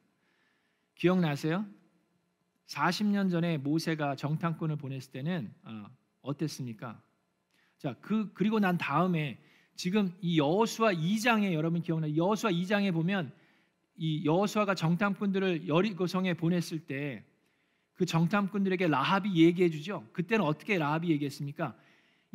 기억나세요? 0.95 1.65
40년 2.67 3.29
전에 3.29 3.57
모세가 3.57 4.15
정탐꾼을 4.15 4.77
보냈을 4.77 5.11
때는 5.11 5.53
어, 6.21 6.37
땠습니까 6.37 7.01
자, 7.77 7.95
그 7.99 8.31
그리고 8.33 8.59
난 8.59 8.77
다음에 8.77 9.37
지금 9.75 10.13
이 10.21 10.39
여호수아 10.39 10.93
2장에 10.93 11.53
여러분 11.53 11.81
기억나 11.81 12.15
여호수아 12.15 12.51
2장에 12.51 12.93
보면 12.93 13.33
이 13.97 14.23
여호수아가 14.25 14.75
정탐꾼들을 14.75 15.67
여리고성에 15.67 16.35
보냈을 16.35 16.85
때 16.85 17.25
그 17.93 18.05
정탐꾼들에게 18.05 18.87
라합이 18.87 19.35
얘기해 19.35 19.69
주죠. 19.69 20.07
그때는 20.13 20.45
어떻게 20.45 20.77
라합이 20.77 21.09
얘기했습니까? 21.11 21.75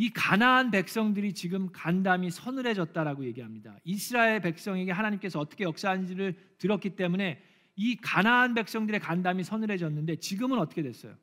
이 0.00 0.10
가나안 0.10 0.70
백성들이 0.70 1.32
지금 1.32 1.70
간담이 1.72 2.30
서늘해졌다라고 2.30 3.24
얘기합니다. 3.24 3.76
이스라엘 3.82 4.40
백성에게 4.40 4.92
하나님께서 4.92 5.40
어떻게 5.40 5.64
역사하는지를 5.64 6.36
들었기 6.58 6.90
때문에 6.90 7.42
이 7.74 7.96
가나안 7.96 8.54
백성들의 8.54 9.00
간담이 9.00 9.42
서늘해졌는데 9.42 10.16
지금은 10.16 10.60
어떻게 10.60 10.82
됐어요? 10.82 11.16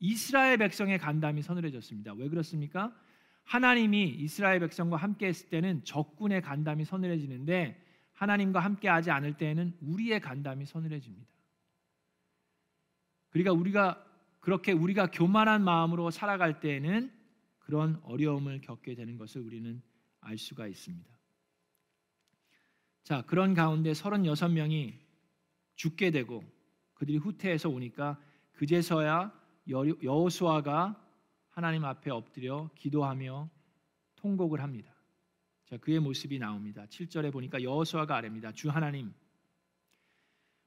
이스라엘 0.00 0.56
백성의 0.56 0.98
간담이 0.98 1.42
서늘해졌습니다. 1.42 2.14
왜 2.14 2.30
그렇습니까? 2.30 2.96
하나님이 3.44 4.08
이스라엘 4.20 4.60
백성과 4.60 4.96
함께 4.96 5.26
했을 5.26 5.50
때는 5.50 5.84
적군의 5.84 6.40
간담이 6.40 6.86
서늘해지는데 6.86 7.78
하나님과 8.14 8.60
함께 8.60 8.88
하지 8.88 9.10
않을 9.10 9.36
때에는 9.36 9.76
우리의 9.82 10.20
간담이 10.20 10.64
서늘해집니다. 10.64 11.28
그러니까 13.28 13.52
우리가 13.52 14.02
그렇게 14.40 14.72
우리가 14.72 15.10
교만한 15.10 15.62
마음으로 15.62 16.10
살아갈 16.10 16.60
때에는 16.60 17.17
그런 17.68 18.00
어려움을 18.02 18.62
겪게 18.62 18.94
되는 18.94 19.18
것을 19.18 19.42
우리는 19.42 19.82
알 20.20 20.38
수가 20.38 20.66
있습니다. 20.68 21.18
자, 23.02 23.20
그런 23.26 23.52
가운데 23.52 23.92
36명이 23.92 24.94
죽게 25.76 26.10
되고 26.10 26.42
그들이 26.94 27.18
후퇴해서 27.18 27.68
오니까 27.68 28.18
그제서야 28.52 29.38
여호수아가 29.68 30.98
하나님 31.50 31.84
앞에 31.84 32.10
엎드려 32.10 32.70
기도하며 32.74 33.50
통곡을 34.16 34.62
합니다. 34.62 34.94
자, 35.66 35.76
그의 35.76 36.00
모습이 36.00 36.38
나옵니다. 36.38 36.86
7절에 36.86 37.30
보니까 37.30 37.62
여호수아가 37.62 38.16
아랍니다. 38.16 38.50
주 38.50 38.70
하나님 38.70 39.12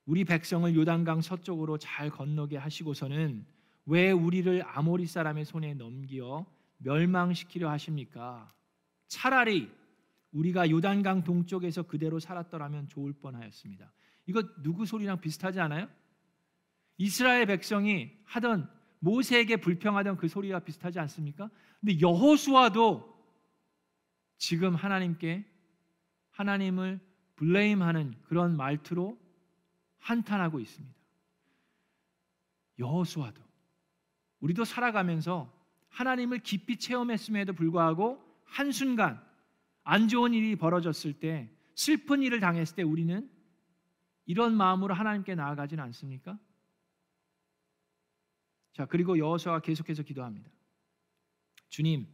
우리 0.06 0.24
백성을 0.24 0.72
요단강 0.76 1.22
서쪽으로 1.22 1.80
잘 1.80 2.12
건너게 2.12 2.58
하시고서는 2.58 3.44
왜 3.88 4.12
우리를 4.12 4.62
아모리 4.68 5.08
사람의 5.08 5.46
손에 5.46 5.74
넘기어 5.74 6.46
멸망시키려 6.84 7.70
하십니까? 7.70 8.48
차라리 9.08 9.72
우리가 10.32 10.70
요단강 10.70 11.24
동쪽에서 11.24 11.84
그대로 11.84 12.20
살았더라면 12.20 12.90
좋을 12.90 13.14
뻔하였습니다. 13.14 13.92
이거 14.28 14.44
누구 14.62 14.86
소리랑 14.86 15.20
비슷하지 15.20 15.60
않아요? 15.60 15.90
이스라엘 16.98 17.46
백성이 17.46 18.12
하던 18.26 18.70
모세에게 19.00 19.58
불평하던 19.58 20.18
그 20.18 20.28
소리와 20.28 20.60
비슷하지 20.60 21.00
않습니까? 21.00 21.50
근데 21.80 22.00
여호수아도 22.00 23.12
지금 24.38 24.76
하나님께 24.76 25.46
하나님을 26.32 27.00
블레임하는 27.36 28.16
그런 28.24 28.56
말투로 28.56 29.20
한탄하고 30.00 30.60
있습니다. 30.60 30.96
여호수아도 32.80 33.42
우리도 34.40 34.64
살아가면서 34.64 35.52
하나님을 35.92 36.40
깊이 36.40 36.78
체험했음에도 36.78 37.54
불구하고 37.54 38.22
한순간 38.46 39.22
안 39.84 40.08
좋은 40.08 40.34
일이 40.34 40.56
벌어졌을 40.56 41.14
때 41.14 41.50
슬픈 41.76 42.22
일을 42.22 42.40
당했을 42.40 42.76
때 42.76 42.84
우리는 42.84 43.30
이런 44.26 44.56
마음으로 44.56 44.94
하나님께 44.94 45.36
나아가지는 45.36 45.84
않습니까? 45.86 46.38
자, 48.74 48.86
그리고 48.86 49.18
여호수아가 49.18 49.60
계속해서 49.62 50.04
기도합니다. 50.04 50.50
주님, 51.70 52.08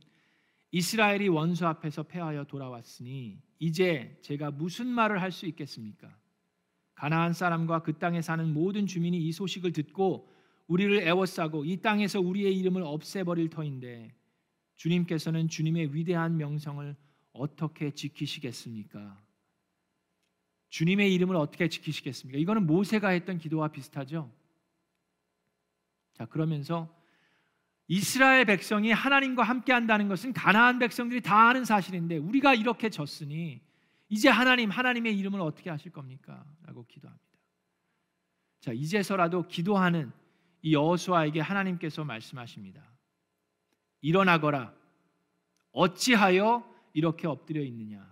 이스라엘이 0.72 1.27
원수 1.27 1.65
앞에서 1.67 2.03
패하여 2.03 2.46
돌아왔으니 2.46 3.41
이제 3.60 4.19
제가 4.24 4.51
무슨 4.51 4.88
말을 4.88 5.22
할 5.22 5.31
수 5.31 5.46
있겠습니까? 5.46 6.15
가나안 6.96 7.34
사람과 7.34 7.84
그 7.84 8.00
땅에 8.00 8.22
사는 8.22 8.51
모든 8.53 8.88
주민이 8.88 9.19
이 9.19 9.31
소식을 9.31 9.72
듣고 9.72 10.31
우리를 10.67 11.01
애워싸고 11.01 11.65
이 11.65 11.77
땅에서 11.77 12.19
우리의 12.19 12.57
이름을 12.57 12.83
없애버릴 12.83 13.50
터인데 13.50 14.13
주님께서는 14.75 15.47
주님의 15.47 15.93
위대한 15.93 16.38
명성을 16.38 16.95
어떻게 17.33 17.91
지키시겠습니까? 17.91 19.21
주님의 20.69 21.13
이름을 21.13 21.36
어떻게 21.36 21.69
지키시겠습니까? 21.69 22.39
이거는 22.39 22.67
모세가 22.67 23.09
했던 23.09 23.38
기도와 23.38 23.69
비슷하죠. 23.69 24.31
자, 26.13 26.25
그러면서 26.25 26.93
이스라엘 27.88 28.45
백성이 28.45 28.91
하나님과 28.91 29.43
함께 29.43 29.71
한다는 29.71 30.09
것은 30.09 30.33
가나안 30.33 30.77
백성들이 30.79 31.21
다 31.21 31.47
아는 31.47 31.63
사실인데 31.63 32.17
우리가 32.17 32.53
이렇게 32.53 32.89
졌으니 32.89 33.62
이제 34.09 34.27
하나님 34.29 34.69
하나님의 34.69 35.17
이름을 35.17 35.39
어떻게 35.39 35.69
하실 35.69 35.91
겁니까? 35.91 36.45
라고 36.63 36.86
기도합니다. 36.86 37.25
자, 38.59 38.74
이제서라도 38.74 39.47
기도하는 39.47 40.12
이 40.61 40.73
여호수아에게 40.73 41.39
하나님께서 41.39 42.03
말씀하십니다. 42.03 42.83
일어나거라. 44.01 44.73
어찌하여 45.71 46.67
이렇게 46.93 47.27
엎드려 47.27 47.61
있느냐? 47.61 48.05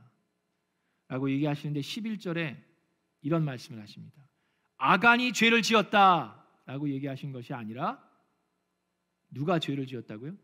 라고 1.08 1.30
얘기하시는데 1.30 1.80
11절에 1.80 2.62
이런 3.22 3.44
말씀을 3.44 3.82
하십니다. 3.82 4.28
아간이 4.78 5.34
죄를 5.34 5.62
지었다. 5.62 6.46
라고 6.66 6.90
얘기하신 6.90 7.32
것이 7.32 7.54
아니라 7.54 8.04
누가 9.30 9.60
죄를 9.60 9.86
지었다고요? 9.86 10.36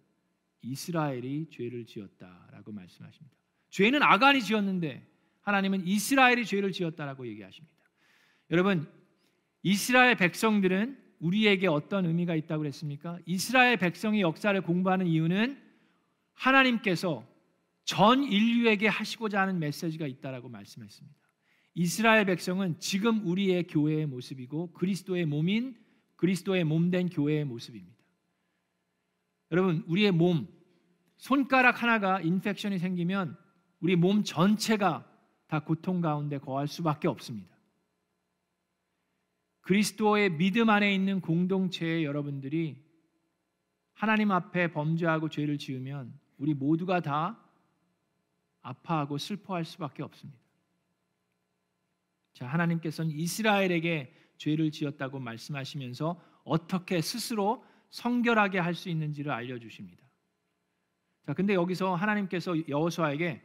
이스라엘이 0.61 1.49
죄를 1.49 1.85
지었다라고 1.85 2.71
말씀하십니다. 2.71 3.35
죄는 3.69 4.03
아간이 4.03 4.41
지었는데 4.43 5.07
하나님은 5.41 5.87
이스라엘이 5.87 6.45
죄를 6.45 6.71
지었다라고 6.71 7.27
얘기하십니다. 7.27 7.75
여러분, 8.51 8.91
이스라엘 9.63 10.15
백성들은 10.15 11.00
우리에게 11.21 11.67
어떤 11.67 12.05
의미가 12.05 12.35
있다고 12.35 12.61
그랬습니까? 12.61 13.19
이스라엘 13.25 13.77
백성의 13.77 14.21
역사를 14.21 14.59
공부하는 14.61 15.07
이유는 15.07 15.57
하나님께서 16.33 17.25
전 17.85 18.23
인류에게 18.23 18.87
하시고자 18.87 19.41
하는 19.41 19.59
메시지가 19.59 20.07
있다라고 20.07 20.49
말씀했습니다. 20.49 21.17
이스라엘 21.75 22.25
백성은 22.25 22.79
지금 22.79 23.25
우리의 23.25 23.67
교회의 23.67 24.07
모습이고 24.07 24.73
그리스도의 24.73 25.25
몸인 25.25 25.75
그리스도의 26.15 26.63
몸된 26.63 27.09
교회의 27.09 27.45
모습입니다. 27.45 27.97
여러분, 29.51 29.83
우리의 29.87 30.11
몸 30.11 30.47
손가락 31.17 31.81
하나가 31.81 32.21
인펙션이 32.21 32.79
생기면 32.79 33.37
우리 33.79 33.95
몸 33.95 34.23
전체가 34.23 35.07
다 35.47 35.59
고통 35.63 36.01
가운데 36.01 36.37
거할 36.37 36.67
수밖에 36.67 37.07
없습니다. 37.07 37.55
그리스도의 39.61 40.37
믿음 40.37 40.69
안에 40.69 40.93
있는 40.93 41.21
공동체의 41.21 42.03
여러분들이 42.03 42.83
하나님 43.93 44.31
앞에 44.31 44.71
범죄하고 44.71 45.29
죄를 45.29 45.57
지으면 45.57 46.13
우리 46.37 46.53
모두가 46.53 47.01
다 47.01 47.39
아파하고 48.61 49.17
슬퍼할 49.17 49.65
수밖에 49.65 50.03
없습니다. 50.03 50.39
자, 52.33 52.47
하나님께서는 52.47 53.11
이스라엘에게 53.11 54.15
죄를 54.37 54.71
지었다고 54.71 55.19
말씀하시면서 55.19 56.19
어떻게 56.43 57.01
스스로 57.01 57.63
성결하게 57.91 58.57
할 58.57 58.73
수 58.73 58.89
있는지를 58.89 59.31
알려 59.31 59.59
주십니다. 59.59 60.03
자, 61.25 61.33
근데 61.33 61.53
여기서 61.53 61.93
하나님께서 61.93 62.67
여호수아에게 62.67 63.41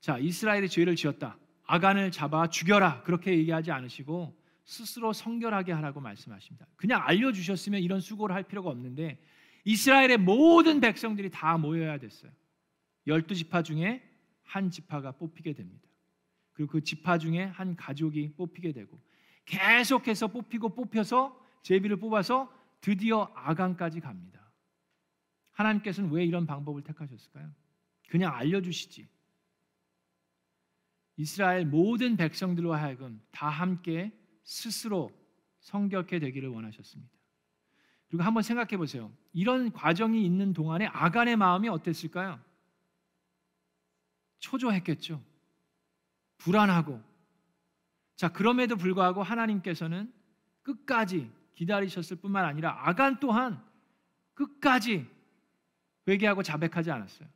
자, 0.00 0.18
이스라엘이 0.18 0.68
죄를 0.68 0.96
지었다. 0.96 1.38
아간을 1.64 2.10
잡아 2.10 2.48
죽여라. 2.48 3.02
그렇게 3.02 3.36
얘기하지 3.36 3.70
않으시고 3.70 4.36
스스로 4.68 5.14
성결하게 5.14 5.72
하라고 5.72 5.98
말씀하십니다. 5.98 6.66
그냥 6.76 7.00
알려 7.02 7.32
주셨으면 7.32 7.80
이런 7.80 8.00
수고를 8.00 8.34
할 8.34 8.42
필요가 8.42 8.68
없는데 8.68 9.18
이스라엘의 9.64 10.18
모든 10.18 10.80
백성들이 10.80 11.30
다 11.30 11.56
모여야 11.56 11.96
됐어요. 11.96 12.30
열두 13.06 13.34
지파 13.34 13.62
중에 13.62 14.06
한 14.42 14.70
지파가 14.70 15.12
뽑히게 15.12 15.54
됩니다. 15.54 15.88
그리고 16.52 16.70
그 16.72 16.82
지파 16.82 17.16
중에 17.16 17.44
한 17.44 17.76
가족이 17.76 18.34
뽑히게 18.36 18.72
되고 18.72 19.00
계속해서 19.46 20.28
뽑히고 20.28 20.74
뽑혀서 20.74 21.42
제비를 21.62 21.96
뽑아서 21.96 22.52
드디어 22.82 23.32
아간까지 23.34 24.00
갑니다. 24.00 24.52
하나님께서는 25.52 26.10
왜 26.10 26.26
이런 26.26 26.46
방법을 26.46 26.82
택하셨을까요? 26.82 27.50
그냥 28.10 28.34
알려주시지. 28.34 29.08
이스라엘 31.16 31.64
모든 31.64 32.18
백성들로 32.18 32.74
하여금 32.74 33.22
다 33.30 33.48
함께 33.48 34.12
스스로 34.48 35.12
성격해 35.60 36.18
되기를 36.20 36.48
원하셨습니다. 36.48 37.12
그리고 38.08 38.24
한번 38.24 38.42
생각해 38.42 38.78
보세요. 38.78 39.12
이런 39.34 39.70
과정이 39.70 40.24
있는 40.24 40.54
동안에 40.54 40.86
아간의 40.86 41.36
마음이 41.36 41.68
어땠을까요? 41.68 42.40
초조했겠죠. 44.38 45.22
불안하고. 46.38 47.02
자, 48.16 48.32
그럼에도 48.32 48.76
불구하고 48.76 49.22
하나님께서는 49.22 50.10
끝까지 50.62 51.30
기다리셨을 51.54 52.16
뿐만 52.16 52.46
아니라 52.46 52.88
아간 52.88 53.20
또한 53.20 53.62
끝까지 54.32 55.06
회개하고 56.08 56.42
자백하지 56.42 56.90
않았어요. 56.90 57.28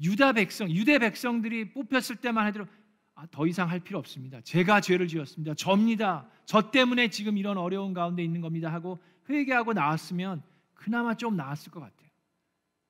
유다 0.00 0.34
백성, 0.34 0.70
유대 0.70 1.00
백성들이 1.00 1.72
뽑혔을 1.72 2.16
때만 2.16 2.46
하더라도 2.46 2.70
아, 2.70 2.85
더 3.30 3.46
이상 3.46 3.70
할 3.70 3.80
필요 3.80 3.98
없습니다. 3.98 4.40
제가 4.42 4.80
죄를 4.80 5.08
지었습니다. 5.08 5.54
접니다. 5.54 6.28
저 6.44 6.70
때문에 6.70 7.08
지금 7.08 7.38
이런 7.38 7.56
어려운 7.56 7.94
가운데 7.94 8.22
있는 8.22 8.42
겁니다. 8.42 8.72
하고 8.72 8.98
회개하고 9.28 9.72
나왔으면 9.72 10.42
그나마 10.74 11.14
좀 11.14 11.36
나았을 11.36 11.72
것 11.72 11.80
같아요. 11.80 12.10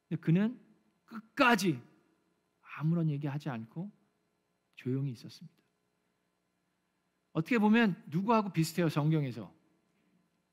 근데 0.09 0.21
그는 0.21 0.61
끝까지 1.05 1.81
아무런 2.77 3.09
얘기하지 3.09 3.49
않고 3.49 3.91
조용히 4.75 5.13
있었습니다. 5.13 5.57
어떻게 7.33 7.59
보면 7.59 8.03
누구하고 8.07 8.51
비슷해요 8.51 8.89
성경에서 8.89 9.53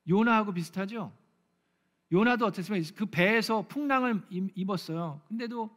요나하고 0.07 0.53
비슷하죠. 0.53 1.11
요나도 2.11 2.45
어땠으면 2.45 2.83
그 2.95 3.07
배에서 3.07 3.67
풍랑을 3.67 4.21
입었어요. 4.29 5.21
근데도 5.27 5.75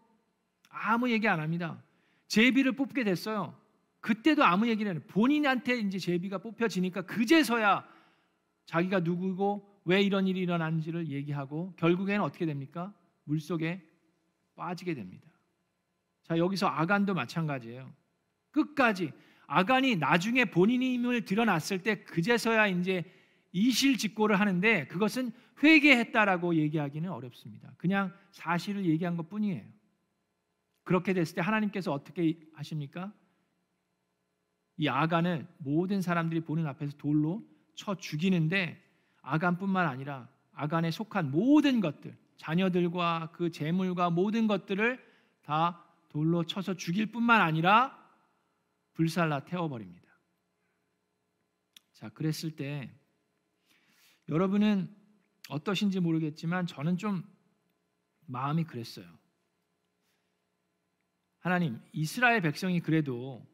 아무 0.69 1.11
얘기 1.11 1.27
안 1.27 1.41
합니다. 1.41 1.83
제비를 2.29 2.73
뽑게 2.73 3.05
됐어요. 3.05 3.57
그때도 4.07 4.45
아무 4.45 4.69
얘기를 4.69 4.89
안 4.89 4.99
해요. 4.99 5.05
본인한테 5.09 5.79
이제 5.79 5.99
제비가 5.99 6.39
뽑혀지니까 6.39 7.03
그제서야 7.03 7.85
자기가 8.65 9.01
누구고 9.01 9.81
왜 9.85 10.01
이런 10.01 10.29
일이 10.29 10.43
일어난지를 10.43 11.09
얘기하고 11.09 11.75
결국에는 11.77 12.23
어떻게 12.23 12.47
됩니까? 12.47 12.95
물 13.25 13.41
속에 13.41 13.85
빠지게 14.55 14.95
됩니다. 14.95 15.27
자, 16.23 16.39
여기서 16.39 16.69
아간도 16.69 17.15
마찬가지예요. 17.15 17.93
끝까지 18.53 19.13
아간이 19.49 19.97
나중에 19.97 20.45
본인의 20.45 20.95
힘을 20.95 21.25
드러났을 21.25 21.83
때 21.83 22.05
그제서야 22.05 22.69
이제 22.69 23.03
이실직고를 23.51 24.39
하는데 24.39 24.87
그것은 24.87 25.33
회개했다라고 25.65 26.55
얘기하기는 26.55 27.11
어렵습니다. 27.11 27.73
그냥 27.77 28.15
사실을 28.31 28.85
얘기한 28.85 29.17
것뿐이에요. 29.17 29.65
그렇게 30.85 31.13
됐을 31.13 31.35
때 31.35 31.41
하나님께서 31.41 31.93
어떻게 31.93 32.39
하십니까? 32.55 33.13
이 34.77 34.89
아간을 34.89 35.47
모든 35.59 36.03
사람들이 36.03 36.41
보는 36.41 36.67
앞에서 36.67 36.97
돌로 36.97 37.43
쳐 37.75 37.95
죽이는데 37.95 38.83
아간뿐만 39.23 39.87
아니라 39.87 40.29
아간에 40.53 40.91
속한 40.91 41.31
모든 41.31 41.81
것들, 41.81 42.17
자녀들과 42.37 43.31
그 43.33 43.51
재물과 43.51 44.11
모든 44.11 44.47
것들을 44.47 45.05
다 45.43 45.85
돌로 46.09 46.45
쳐서 46.45 46.75
죽일 46.75 47.07
뿐만 47.07 47.41
아니라 47.41 47.97
불살라 48.95 49.45
태워버립니다. 49.45 50.07
자, 51.93 52.09
그랬을 52.11 52.57
때 52.57 52.91
여러분은 54.29 54.95
어떠신지 55.49 56.01
모르겠지만 56.01 56.67
저는 56.67 56.97
좀 56.97 57.23
마음이 58.27 58.65
그랬어요. 58.65 59.07
하나님, 61.39 61.81
이스라엘 61.93 62.41
백성이 62.41 62.81
그래도 62.81 63.47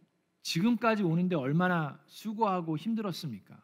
지금까지 0.42 1.02
오는데 1.02 1.37
얼마나 1.37 1.98
수고하고 2.07 2.76
힘들었습니까? 2.76 3.61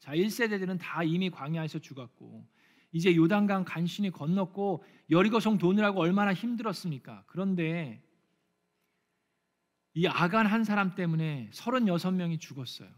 자, 0.00 0.12
1세대들은 0.12 0.78
다 0.80 1.02
이미 1.02 1.30
광야에서 1.30 1.78
죽었고 1.78 2.46
이제 2.92 3.14
요단강 3.16 3.64
간신히 3.64 4.10
건넜고 4.10 4.84
여리고성 5.10 5.58
도느라고 5.58 6.00
얼마나 6.00 6.34
힘들었습니까? 6.34 7.24
그런데 7.26 8.02
이 9.94 10.06
아간 10.06 10.46
한 10.46 10.64
사람 10.64 10.94
때문에 10.94 11.50
36명이 11.52 12.40
죽었어요. 12.40 12.88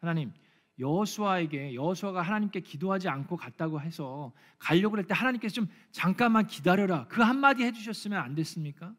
하나님, 0.00 0.32
여호수아에게 0.78 1.74
여호수아가 1.74 2.22
하나님께 2.22 2.60
기도하지 2.60 3.08
않고 3.08 3.36
갔다고 3.36 3.80
해서 3.80 4.32
가려고 4.58 4.96
할 4.96 5.04
때 5.04 5.14
하나님께서 5.14 5.54
좀 5.54 5.68
잠깐만 5.92 6.46
기다려라. 6.46 7.06
그 7.08 7.22
한마디 7.22 7.62
해 7.64 7.72
주셨으면 7.72 8.18
안 8.20 8.34
됐습니까? 8.34 8.94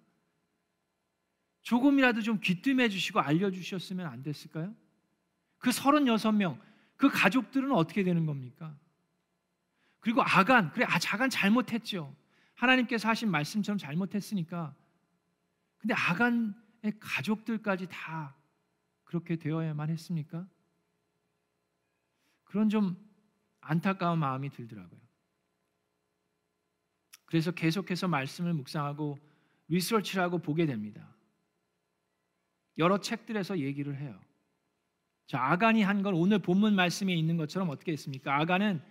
조금이라도 1.62 2.21
좀 2.21 2.39
귀뜸해 2.39 2.89
주시고 2.89 3.19
알려 3.19 3.52
주셨으면 3.52 4.08
안 4.08 4.24
됐을까요? 4.24 4.76
그 5.58 5.69
36명 5.69 6.60
그 6.97 7.10
가족들은 7.10 7.71
어떻게 7.71 8.04
되는 8.04 8.26
겁니까? 8.26 8.76
그리고 10.00 10.21
아간 10.24 10.71
그래 10.71 10.86
아 10.88 11.00
자간 11.00 11.30
잘못했죠. 11.30 12.15
하나님께서 12.56 13.08
하신 13.08 13.30
말씀처럼 13.30 13.78
잘못했으니까. 13.78 14.76
근데 15.78 15.93
아간의 15.93 16.54
가족들까지 17.00 17.88
다 17.89 18.36
그렇게 19.04 19.36
되어야만 19.36 19.89
했습니까? 19.89 20.47
그런 22.43 22.69
좀 22.69 22.97
안타까운 23.62 24.19
마음이 24.19 24.50
들더라고요. 24.50 25.00
그래서 27.26 27.52
계속해서 27.52 28.08
말씀을 28.08 28.54
묵상하고 28.54 29.17
리서치를 29.69 30.21
하고 30.21 30.38
보게 30.39 30.65
됩니다. 30.65 31.15
여러 32.77 32.99
책들에서 32.99 33.60
얘기를 33.60 33.97
해요. 33.97 34.19
자, 35.27 35.39
아간이 35.39 35.81
한 35.81 36.01
건 36.03 36.13
오늘 36.13 36.39
본문 36.39 36.75
말씀에 36.75 37.13
있는 37.13 37.38
것처럼 37.38 37.69
어떻게 37.69 37.91
했습니까? 37.93 38.38
아간은 38.38 38.81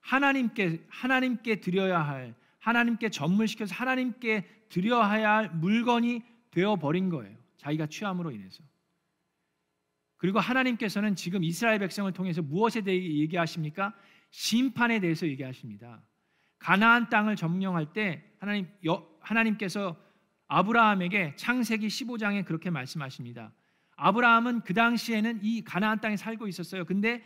하나님께 0.00 0.84
하나님께 0.88 1.60
드려야 1.60 2.00
할 2.00 2.34
하나님께 2.58 3.08
전물시켜서 3.10 3.74
하나님께 3.74 4.46
드려야 4.68 5.04
할 5.08 5.50
물건이 5.50 6.22
되어 6.50 6.76
버린 6.76 7.08
거예요. 7.08 7.36
자기가 7.56 7.86
취함으로 7.86 8.30
인해서. 8.30 8.62
그리고 10.16 10.38
하나님께서는 10.40 11.16
지금 11.16 11.44
이스라엘 11.44 11.78
백성을 11.78 12.10
통해서 12.12 12.40
무엇에 12.40 12.80
대해 12.80 12.96
얘기하십니까? 13.20 13.94
심판에 14.30 15.00
대해서 15.00 15.26
얘기하십니다. 15.26 16.02
가나안 16.58 17.10
땅을 17.10 17.36
점령할 17.36 17.92
때 17.92 18.24
하나님 18.38 18.66
하나님께서 19.20 19.96
아브라함에게 20.48 21.34
창세기 21.36 21.88
15장에 21.88 22.44
그렇게 22.44 22.70
말씀하십니다. 22.70 23.52
아브라함은 23.96 24.62
그 24.62 24.74
당시에는 24.74 25.40
이 25.42 25.62
가나안 25.62 26.00
땅에 26.00 26.16
살고 26.16 26.48
있었어요. 26.48 26.84
근데 26.84 27.22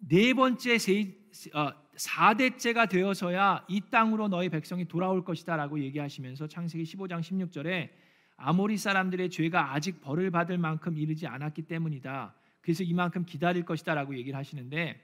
네 0.00 0.34
번째 0.34 0.78
세, 0.78 1.14
어, 1.54 1.72
4대째가 1.96 2.88
되어서야 2.88 3.64
이 3.68 3.80
땅으로 3.90 4.28
너희 4.28 4.48
백성이 4.48 4.86
돌아올 4.86 5.24
것이다라고 5.24 5.80
얘기하시면서 5.80 6.46
창세기 6.46 6.84
15장 6.84 7.20
16절에 7.20 7.90
아모리 8.36 8.76
사람들의 8.76 9.30
죄가 9.30 9.74
아직 9.74 10.00
벌을 10.00 10.30
받을 10.30 10.58
만큼 10.58 10.96
이르지 10.96 11.26
않았기 11.26 11.62
때문이다. 11.62 12.34
그래서 12.60 12.84
이만큼 12.84 13.24
기다릴 13.24 13.64
것이다라고 13.64 14.16
얘기를 14.16 14.38
하시는데 14.38 15.02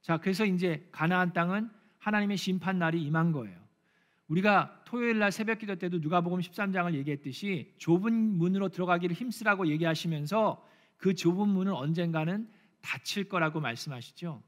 자, 0.00 0.16
그래서 0.16 0.46
이제 0.46 0.88
가나안 0.92 1.34
땅은 1.34 1.68
하나님의 1.98 2.38
심판 2.38 2.78
날이 2.78 3.02
임한 3.02 3.32
거예요. 3.32 3.58
우리가 4.30 4.82
토요일 4.84 5.18
날 5.18 5.32
새벽 5.32 5.58
기도 5.58 5.74
때도 5.74 5.98
누가복음 5.98 6.38
13장을 6.38 6.94
얘기했듯이 6.94 7.74
좁은 7.78 8.12
문으로 8.38 8.68
들어가기를 8.68 9.16
힘쓰라고 9.16 9.66
얘기하시면서 9.66 10.64
그 10.96 11.14
좁은 11.14 11.48
문은 11.48 11.72
언젠가는 11.72 12.48
닫힐 12.80 13.28
거라고 13.28 13.60
말씀하시죠. 13.60 14.40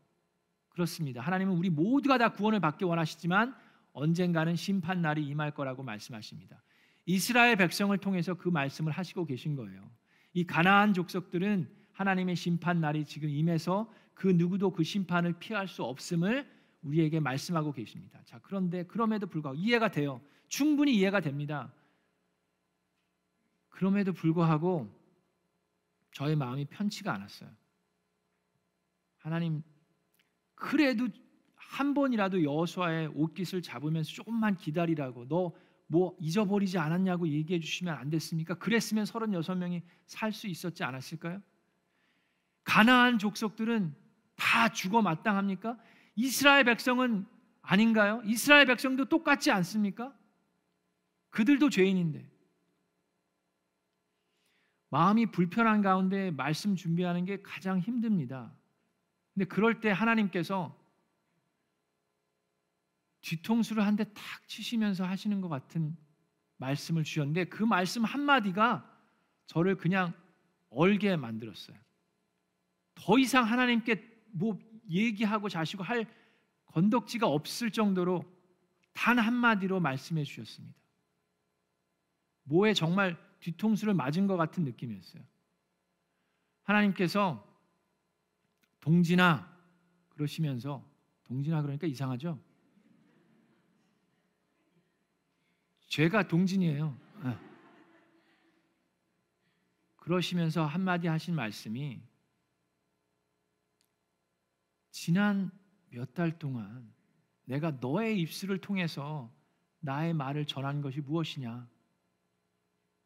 그렇습니다. 0.69 1.21
하나님은 1.21 1.57
우리 1.57 1.69
모두가 1.69 2.17
다 2.17 2.31
구원을 2.31 2.61
받기 2.61 2.85
원하시지만 2.85 3.55
언젠가는 3.93 4.55
심판 4.55 5.03
날이 5.03 5.27
임할 5.27 5.51
거라고 5.51 5.83
말씀하십니다. 5.83 6.63
이스라엘 7.05 7.57
백성을 7.57 7.97
통해서 7.99 8.35
그 8.35 8.49
말씀을 8.49 8.93
하시고 8.93 9.27
계신 9.27 9.57
거예요. 9.57 9.91
이 10.33 10.47
가나안 10.47 10.95
족속들은 10.95 11.69
하나님의 11.93 12.37
심판 12.37 12.81
날이 12.81 13.05
지금 13.05 13.29
임해서 13.29 13.93
그 14.15 14.29
누구도 14.29 14.71
그 14.71 14.85
심판을 14.85 15.35
피할 15.41 15.67
수 15.67 15.83
없음을 15.83 16.49
우리에게 16.83 17.21
말씀하고 17.21 17.73
계십니다. 17.73 18.21
자, 18.25 18.39
그런데 18.43 18.85
그럼에도 18.85 19.27
불구하고 19.27 19.59
이해가 19.59 19.91
돼요. 19.91 20.21
충분히 20.49 20.95
이해가 20.97 21.21
됩니다. 21.21 21.73
그럼에도 23.69 24.13
불구하고 24.13 24.93
저의 26.13 26.37
마음이 26.37 26.67
편치가 26.67 27.15
않았어요. 27.15 27.51
하나님 29.19 29.63
그래도 30.55 31.09
한 31.55 31.95
번이라도 31.95 32.43
여호수아의 32.43 33.09
옷깃을 33.15 33.63
잡으면서 33.63 34.11
조금만 34.11 34.57
기다리라고 34.57 35.27
너 35.29 35.53
뭐 35.93 36.17
잊어버리지 36.19 36.79
않았냐고 36.79 37.29
얘기해 37.29 37.61
주시면 37.61 37.95
안 37.95 38.09
됐습니까? 38.09 38.55
그랬으면 38.55 39.05
36명이 39.05 39.83
살 40.07 40.33
수 40.33 40.47
있었지 40.49 40.83
않았을까요? 40.85 41.43
가나안 42.65 43.19
족속들은 43.19 43.95
다 44.35 44.71
죽어 44.71 45.03
마땅합니까? 45.03 45.79
이스라엘 46.15 46.65
백성은 46.65 47.27
아닌가요? 47.63 48.21
이스라엘 48.25 48.67
백성도 48.67 49.05
똑같지 49.09 49.51
않습니까? 49.51 50.17
그들도 51.31 51.71
죄인인데. 51.71 52.31
마음이 54.91 55.27
불편한 55.27 55.81
가운데 55.81 56.31
말씀 56.31 56.77
준비하는 56.77 57.25
게 57.25 57.41
가장 57.41 57.79
힘듭니다. 57.79 58.53
근데 59.33 59.47
그럴 59.47 59.81
때 59.81 59.91
하나님께서 59.91 60.79
뒤통수를 63.23 63.85
한 63.87 63.97
대 63.97 64.05
탁 64.05 64.47
치시면서 64.49 65.05
하시는 65.05 65.41
것 65.41 65.49
같은 65.49 65.97
말씀을 66.59 67.05
주셨는데 67.05 67.45
그 67.47 67.63
말씀 67.63 68.05
한마디가 68.05 68.89
저를 69.47 69.77
그냥 69.77 70.13
얼게 70.71 71.17
만들었어요. 71.17 71.77
더 72.95 73.19
이상 73.19 73.45
하나님께 73.45 74.23
뭐 74.33 74.59
얘기하고 74.89 75.49
자시고 75.49 75.83
할 75.83 76.07
건덕지가 76.67 77.27
없을 77.27 77.71
정도로 77.71 78.25
단 78.93 79.19
한마디로 79.19 79.81
말씀해 79.81 80.25
주셨습니다. 80.25 80.77
뭐에 82.45 82.75
정말 82.75 83.17
뒤통수를 83.41 83.95
맞은 83.95 84.27
것 84.27 84.37
같은 84.37 84.65
느낌이었어요. 84.65 85.23
하나님께서 86.63 87.47
동진아 88.81 89.51
그러시면서 90.11 90.85
동진아 91.25 91.63
그러니까 91.63 91.87
이상하죠? 91.87 92.39
죄가 95.89 96.27
동진이에요. 96.27 96.99
네. 97.25 97.39
그러시면서 99.97 100.65
한마디 100.65 101.07
하신 101.07 101.35
말씀이 101.35 102.01
지난 104.93 105.51
몇 105.91 106.15
달 106.15 106.39
동안 106.39 106.93
내가 107.45 107.73
너의 107.73 108.21
입술을 108.21 108.59
통해서 108.59 109.35
나의 109.81 110.15
말을 110.15 110.47
전한 110.47 110.81
것이 110.81 111.01
무엇이냐? 111.01 111.69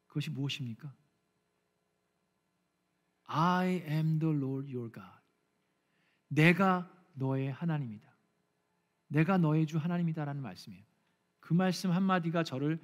그것이 0.06 0.30
무엇입니까? 0.30 0.92
I 3.24 3.82
am 3.88 4.18
the 4.18 4.36
Lord 4.36 4.72
your 4.76 4.92
God. 4.92 5.10
내가 6.28 6.90
너의 7.14 7.50
하나님이다. 7.50 8.06
내가 9.08 9.38
너의 9.38 9.66
주 9.66 9.78
하나님이다라는 9.78 10.42
말씀이에요. 10.42 10.84
그 11.40 11.54
말씀 11.54 11.90
한마디가 11.90 12.44
저를 12.44 12.78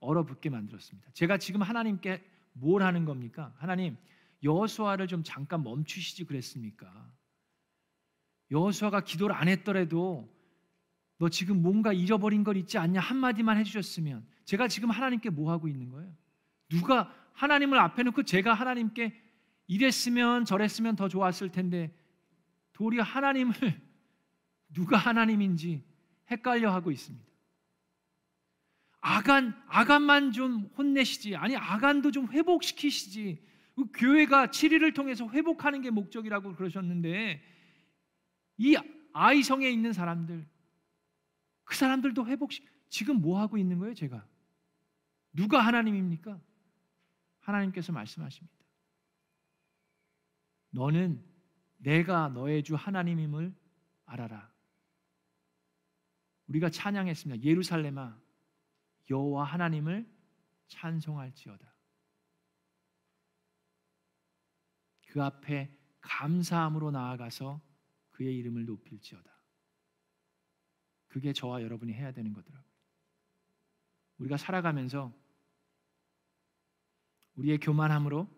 얼어붙게 0.00 0.50
만들었습니다. 0.50 1.10
제가 1.12 1.38
지금 1.38 1.62
하나님께 1.62 2.24
뭘 2.52 2.82
하는 2.82 3.04
겁니까? 3.04 3.54
하나님, 3.56 3.96
여호수아를 4.42 5.06
좀 5.08 5.22
잠깐 5.24 5.62
멈추시지 5.62 6.24
그랬습니까? 6.24 7.10
여호수아가 8.50 9.00
기도를 9.00 9.34
안 9.34 9.48
했더라도 9.48 10.28
너 11.18 11.28
지금 11.28 11.62
뭔가 11.62 11.92
잃어버린 11.92 12.44
걸 12.44 12.56
있지 12.56 12.78
않냐 12.78 13.00
한마디만 13.00 13.56
해주셨으면 13.58 14.26
제가 14.44 14.68
지금 14.68 14.90
하나님께 14.90 15.30
뭐 15.30 15.50
하고 15.50 15.68
있는 15.68 15.90
거예요? 15.90 16.10
누가 16.68 17.12
하나님을 17.34 17.78
앞에 17.78 18.02
놓고 18.04 18.22
제가 18.22 18.54
하나님께 18.54 19.14
이랬으면 19.66 20.44
저랬으면 20.44 20.96
더 20.96 21.08
좋았을 21.08 21.50
텐데 21.50 21.94
도리어 22.72 23.02
하나님을 23.02 23.54
누가 24.72 24.96
하나님인지 24.96 25.84
헷갈려 26.30 26.72
하고 26.72 26.90
있습니다. 26.90 27.26
아간 29.00 29.54
아간만 29.68 30.32
좀 30.32 30.70
혼내시지 30.76 31.36
아니 31.36 31.56
아간도 31.56 32.10
좀 32.10 32.30
회복시키시지 32.30 33.42
그 33.74 33.84
교회가 33.94 34.48
7일을 34.48 34.94
통해서 34.94 35.28
회복하는 35.28 35.80
게 35.80 35.90
목적이라고 35.90 36.54
그러셨는데 36.54 37.40
이 38.58 38.76
아이성에 39.12 39.68
있는 39.70 39.92
사람들 39.92 40.46
그 41.64 41.74
사람들도 41.74 42.26
회복시 42.26 42.66
지금 42.88 43.20
뭐 43.20 43.38
하고 43.40 43.58
있는 43.58 43.78
거예요, 43.78 43.94
제가? 43.94 44.26
누가 45.32 45.60
내가 51.76 52.28
너의 52.28 52.62
주 52.62 52.74
하나님임을 52.74 53.54
알아라. 54.06 54.50
우리가 56.46 56.70
찬양했습니다. 56.70 57.44
예루살렘아 57.44 58.18
여호와 59.10 59.44
하나님을 59.44 60.10
찬송할지어다. 60.68 61.74
그 65.08 65.22
앞에 65.22 65.70
감사함으로 66.00 66.90
나아가서 66.90 67.60
그의 68.18 68.36
이름을 68.38 68.64
높일지어다. 68.64 69.30
그게 71.06 71.32
저와 71.32 71.62
여러분이 71.62 71.92
해야 71.92 72.10
되는 72.10 72.32
거더라고요. 72.32 72.68
우리가 74.18 74.36
살아가면서 74.36 75.14
우리의 77.36 77.58
교만함으로 77.58 78.28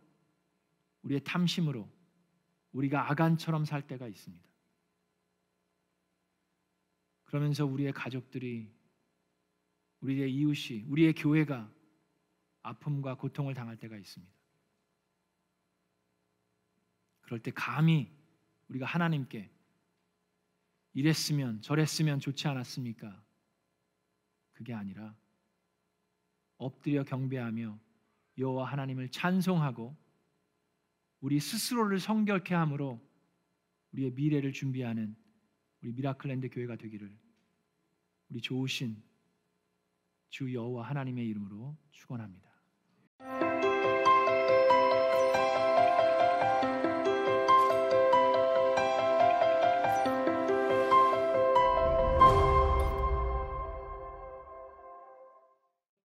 우리의 1.01 1.25
탐심으로 1.25 1.91
우리가 2.73 3.11
아간처럼 3.11 3.65
살 3.65 3.87
때가 3.87 4.07
있습니다. 4.07 4.47
그러면서 7.25 7.65
우리의 7.65 7.95
가족들이 7.95 8.71
우리의 10.03 10.31
이웃이 10.31 10.85
우리의 10.89 11.15
교회가 11.15 11.73
아픔과 12.61 13.17
고통을 13.17 13.55
당할 13.55 13.79
때가 13.79 13.97
있습니다. 13.97 14.35
그럴 17.23 17.41
때 17.41 17.51
감히 17.51 18.15
우리가 18.69 18.85
하나님께 18.85 19.51
이랬으면 20.93 21.63
저랬으면 21.63 22.21
좋지 22.21 22.49
않았습니까? 22.49 23.23
그게 24.53 24.75
아니라 24.75 25.15
엎드려 26.57 27.05
경배하며 27.05 27.79
여호와 28.39 28.71
하나님을 28.71 29.11
찬송하고 29.11 29.97
우리 31.21 31.39
스스로를 31.39 32.01
성결케 32.01 32.55
함으로 32.55 33.01
우리의 33.93 34.13
미래를 34.13 34.53
준비하는 34.53 35.17
우리 35.83 35.93
미라클랜드 35.93 36.49
교회가 36.51 36.77
되기를 36.77 37.17
우리 38.29 38.41
좋으신 38.41 39.03
주 40.29 40.53
여호와 40.53 40.89
하나님의 40.89 41.27
이름으로 41.29 41.77
축원합니다. 41.91 42.50